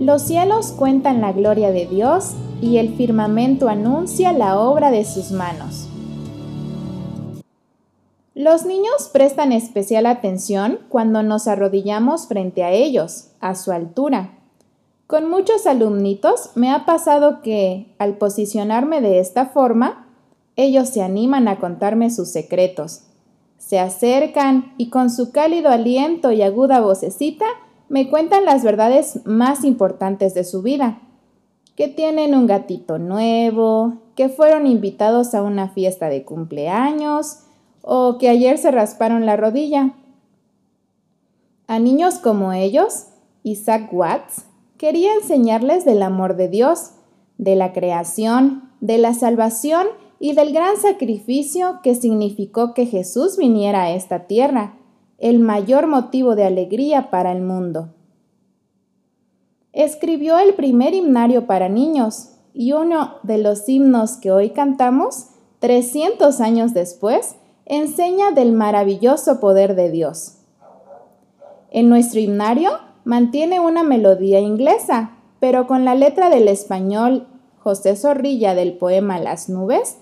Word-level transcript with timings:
Los 0.00 0.22
cielos 0.22 0.72
cuentan 0.72 1.20
la 1.20 1.32
gloria 1.32 1.70
de 1.70 1.86
Dios 1.86 2.32
y 2.60 2.78
el 2.78 2.94
firmamento 2.96 3.68
anuncia 3.68 4.32
la 4.32 4.58
obra 4.58 4.90
de 4.90 5.04
sus 5.04 5.30
manos. 5.30 5.88
Los 8.34 8.64
niños 8.64 9.10
prestan 9.12 9.52
especial 9.52 10.06
atención 10.06 10.78
cuando 10.88 11.22
nos 11.22 11.46
arrodillamos 11.46 12.26
frente 12.26 12.64
a 12.64 12.72
ellos, 12.72 13.28
a 13.40 13.54
su 13.54 13.70
altura. 13.70 14.38
Con 15.06 15.28
muchos 15.28 15.66
alumnitos 15.66 16.50
me 16.54 16.72
ha 16.72 16.86
pasado 16.86 17.42
que, 17.42 17.94
al 17.98 18.16
posicionarme 18.16 19.02
de 19.02 19.20
esta 19.20 19.46
forma, 19.46 20.08
ellos 20.56 20.88
se 20.88 21.02
animan 21.02 21.46
a 21.46 21.60
contarme 21.60 22.10
sus 22.10 22.30
secretos. 22.30 23.02
Se 23.58 23.78
acercan 23.78 24.72
y 24.78 24.88
con 24.88 25.10
su 25.10 25.30
cálido 25.30 25.68
aliento 25.68 26.32
y 26.32 26.42
aguda 26.42 26.80
vocecita 26.80 27.44
me 27.92 28.08
cuentan 28.08 28.46
las 28.46 28.64
verdades 28.64 29.20
más 29.26 29.64
importantes 29.64 30.32
de 30.32 30.44
su 30.44 30.62
vida. 30.62 31.02
Que 31.76 31.88
tienen 31.88 32.34
un 32.34 32.46
gatito 32.46 32.98
nuevo, 32.98 33.98
que 34.16 34.30
fueron 34.30 34.66
invitados 34.66 35.34
a 35.34 35.42
una 35.42 35.68
fiesta 35.68 36.08
de 36.08 36.24
cumpleaños 36.24 37.40
o 37.82 38.16
que 38.16 38.30
ayer 38.30 38.56
se 38.56 38.70
rasparon 38.70 39.26
la 39.26 39.36
rodilla. 39.36 39.92
A 41.66 41.78
niños 41.78 42.14
como 42.14 42.54
ellos, 42.54 43.08
Isaac 43.42 43.92
Watts 43.92 44.46
quería 44.78 45.12
enseñarles 45.12 45.84
del 45.84 46.02
amor 46.02 46.36
de 46.36 46.48
Dios, 46.48 46.92
de 47.36 47.56
la 47.56 47.74
creación, 47.74 48.70
de 48.80 48.96
la 48.96 49.12
salvación 49.12 49.86
y 50.18 50.32
del 50.32 50.54
gran 50.54 50.78
sacrificio 50.78 51.80
que 51.82 51.94
significó 51.94 52.72
que 52.72 52.86
Jesús 52.86 53.36
viniera 53.36 53.82
a 53.82 53.90
esta 53.90 54.20
tierra 54.20 54.78
el 55.22 55.38
mayor 55.38 55.86
motivo 55.86 56.34
de 56.34 56.44
alegría 56.44 57.08
para 57.08 57.30
el 57.30 57.42
mundo. 57.42 57.90
Escribió 59.72 60.36
el 60.40 60.54
primer 60.54 60.94
himnario 60.94 61.46
para 61.46 61.68
niños 61.68 62.30
y 62.52 62.72
uno 62.72 63.14
de 63.22 63.38
los 63.38 63.68
himnos 63.68 64.16
que 64.16 64.32
hoy 64.32 64.50
cantamos, 64.50 65.28
300 65.60 66.40
años 66.40 66.74
después, 66.74 67.36
enseña 67.66 68.32
del 68.32 68.50
maravilloso 68.50 69.38
poder 69.38 69.76
de 69.76 69.92
Dios. 69.92 70.38
En 71.70 71.88
nuestro 71.88 72.18
himnario 72.18 72.72
mantiene 73.04 73.60
una 73.60 73.84
melodía 73.84 74.40
inglesa, 74.40 75.18
pero 75.38 75.68
con 75.68 75.84
la 75.84 75.94
letra 75.94 76.30
del 76.30 76.48
español 76.48 77.28
José 77.60 77.94
Zorrilla 77.94 78.56
del 78.56 78.76
poema 78.76 79.20
Las 79.20 79.48
nubes, 79.48 79.98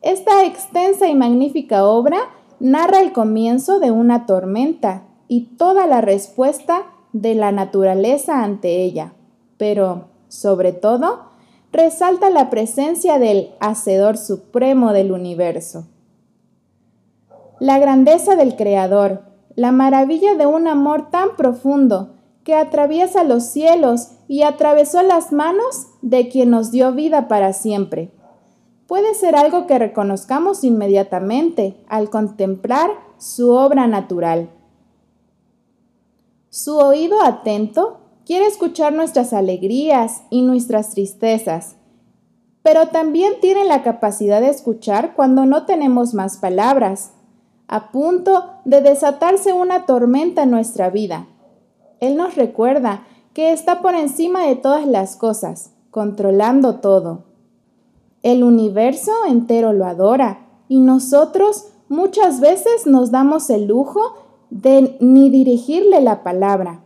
esta 0.00 0.44
extensa 0.44 1.08
y 1.08 1.16
magnífica 1.16 1.84
obra 1.84 2.20
narra 2.60 3.00
el 3.00 3.12
comienzo 3.12 3.80
de 3.80 3.90
una 3.90 4.26
tormenta 4.26 5.04
y 5.28 5.56
toda 5.56 5.86
la 5.86 6.02
respuesta 6.02 6.82
de 7.12 7.34
la 7.34 7.50
naturaleza 7.50 8.44
ante 8.44 8.82
ella, 8.82 9.14
pero, 9.56 10.08
sobre 10.28 10.72
todo, 10.72 11.30
resalta 11.72 12.30
la 12.30 12.50
presencia 12.50 13.18
del 13.18 13.50
Hacedor 13.60 14.18
Supremo 14.18 14.92
del 14.92 15.10
universo. 15.10 15.86
La 17.58 17.78
grandeza 17.78 18.36
del 18.36 18.56
Creador, 18.56 19.22
la 19.56 19.72
maravilla 19.72 20.34
de 20.34 20.46
un 20.46 20.68
amor 20.68 21.10
tan 21.10 21.36
profundo 21.36 22.14
que 22.44 22.54
atraviesa 22.54 23.24
los 23.24 23.44
cielos 23.44 24.12
y 24.28 24.42
atravesó 24.42 25.02
las 25.02 25.32
manos 25.32 25.88
de 26.02 26.28
quien 26.28 26.50
nos 26.50 26.70
dio 26.70 26.92
vida 26.92 27.28
para 27.28 27.52
siempre 27.52 28.12
puede 28.90 29.14
ser 29.14 29.36
algo 29.36 29.68
que 29.68 29.78
reconozcamos 29.78 30.64
inmediatamente 30.64 31.76
al 31.86 32.10
contemplar 32.10 32.90
su 33.18 33.52
obra 33.52 33.86
natural. 33.86 34.50
Su 36.48 36.76
oído 36.76 37.22
atento 37.22 38.00
quiere 38.26 38.46
escuchar 38.46 38.92
nuestras 38.92 39.32
alegrías 39.32 40.24
y 40.28 40.42
nuestras 40.42 40.90
tristezas, 40.90 41.76
pero 42.62 42.88
también 42.88 43.34
tiene 43.40 43.64
la 43.64 43.84
capacidad 43.84 44.40
de 44.40 44.48
escuchar 44.48 45.14
cuando 45.14 45.46
no 45.46 45.66
tenemos 45.66 46.12
más 46.12 46.38
palabras, 46.38 47.12
a 47.68 47.92
punto 47.92 48.54
de 48.64 48.80
desatarse 48.80 49.52
una 49.52 49.86
tormenta 49.86 50.42
en 50.42 50.50
nuestra 50.50 50.90
vida. 50.90 51.28
Él 52.00 52.16
nos 52.16 52.34
recuerda 52.34 53.06
que 53.34 53.52
está 53.52 53.82
por 53.82 53.94
encima 53.94 54.48
de 54.48 54.56
todas 54.56 54.84
las 54.84 55.14
cosas, 55.14 55.74
controlando 55.92 56.80
todo. 56.80 57.29
El 58.22 58.44
universo 58.44 59.12
entero 59.26 59.72
lo 59.72 59.86
adora 59.86 60.46
y 60.68 60.80
nosotros 60.80 61.68
muchas 61.88 62.40
veces 62.40 62.86
nos 62.86 63.10
damos 63.10 63.50
el 63.50 63.66
lujo 63.66 64.00
de 64.50 64.96
ni 65.00 65.30
dirigirle 65.30 66.00
la 66.00 66.22
palabra. 66.22 66.82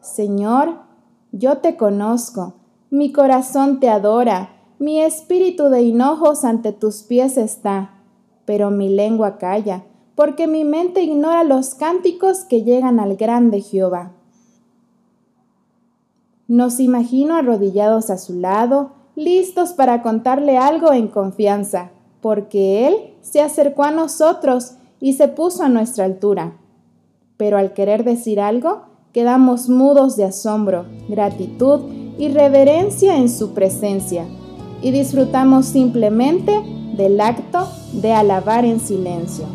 Señor, 0.00 0.74
yo 1.32 1.58
te 1.58 1.76
conozco, 1.76 2.54
mi 2.90 3.12
corazón 3.12 3.80
te 3.80 3.88
adora, 3.88 4.50
mi 4.78 5.00
espíritu 5.00 5.64
de 5.64 5.82
hinojos 5.82 6.44
ante 6.44 6.72
tus 6.72 7.02
pies 7.02 7.36
está, 7.38 8.02
pero 8.44 8.70
mi 8.70 8.88
lengua 8.88 9.38
calla, 9.38 9.84
porque 10.14 10.46
mi 10.46 10.64
mente 10.64 11.02
ignora 11.02 11.44
los 11.44 11.74
cánticos 11.74 12.44
que 12.44 12.62
llegan 12.62 13.00
al 13.00 13.16
grande 13.16 13.60
Jehová. 13.60 14.12
Nos 16.48 16.78
imagino 16.78 17.34
arrodillados 17.34 18.10
a 18.10 18.18
su 18.18 18.34
lado, 18.34 18.92
listos 19.16 19.72
para 19.72 20.02
contarle 20.02 20.58
algo 20.58 20.92
en 20.92 21.08
confianza, 21.08 21.90
porque 22.20 22.86
Él 22.86 23.14
se 23.22 23.40
acercó 23.40 23.82
a 23.82 23.90
nosotros 23.90 24.72
y 25.00 25.14
se 25.14 25.26
puso 25.28 25.62
a 25.62 25.68
nuestra 25.68 26.04
altura. 26.04 26.58
Pero 27.38 27.56
al 27.56 27.72
querer 27.72 28.04
decir 28.04 28.40
algo, 28.40 28.82
quedamos 29.12 29.70
mudos 29.70 30.16
de 30.16 30.24
asombro, 30.24 30.84
gratitud 31.08 31.80
y 32.18 32.28
reverencia 32.28 33.16
en 33.16 33.30
su 33.30 33.54
presencia, 33.54 34.26
y 34.82 34.90
disfrutamos 34.90 35.66
simplemente 35.66 36.52
del 36.96 37.20
acto 37.20 37.66
de 37.94 38.12
alabar 38.12 38.66
en 38.66 38.80
silencio. 38.80 39.46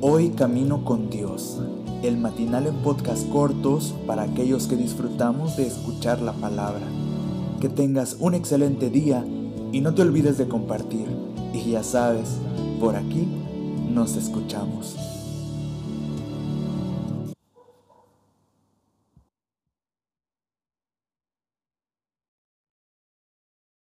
Hoy 0.00 0.30
camino 0.30 0.84
con 0.84 1.08
Dios, 1.08 1.60
el 2.02 2.18
matinal 2.18 2.66
en 2.66 2.74
podcast 2.82 3.28
cortos 3.30 3.94
para 4.06 4.22
aquellos 4.24 4.66
que 4.66 4.76
disfrutamos 4.76 5.56
de 5.56 5.66
escuchar 5.66 6.20
la 6.20 6.32
palabra 6.32 6.82
que 7.64 7.70
tengas 7.70 8.18
un 8.20 8.34
excelente 8.34 8.90
día 8.90 9.24
y 9.72 9.80
no 9.80 9.94
te 9.94 10.02
olvides 10.02 10.36
de 10.36 10.46
compartir. 10.46 11.06
Y 11.54 11.70
ya 11.70 11.82
sabes, 11.82 12.36
por 12.78 12.94
aquí 12.94 13.26
nos 13.90 14.16
escuchamos. 14.16 15.13